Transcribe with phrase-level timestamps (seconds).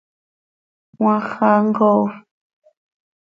[0.95, 2.11] Cmaax xaa mxoofp.